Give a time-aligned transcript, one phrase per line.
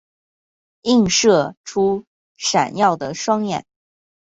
[0.81, 2.05] 映射出
[2.35, 3.67] 闪烁的双眼